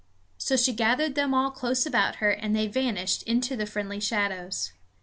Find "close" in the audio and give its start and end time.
1.51-1.85